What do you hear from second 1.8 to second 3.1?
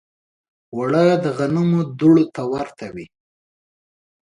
دوړو ته ورته وي